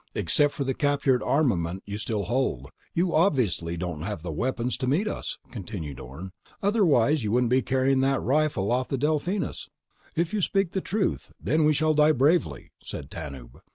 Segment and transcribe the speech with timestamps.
[0.15, 4.87] "Except for the captured armament you still hold, you obviously don't have the weapons to
[4.87, 6.31] meet us," continued Orne.
[6.63, 9.69] "Otherwise, you wouldn't be carrying that rifle off the Delphinus."
[10.15, 13.61] "If you speak the truth, then we shall die bravely," said Tanub.